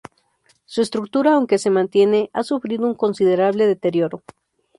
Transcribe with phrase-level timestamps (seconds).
[0.65, 4.23] Su estructura aunque se mantiene ha sufrido un considerable deterioro.